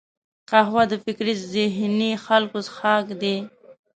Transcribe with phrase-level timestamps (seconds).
[0.49, 3.35] قهوه د فکري ذهیني خلکو څښاک دی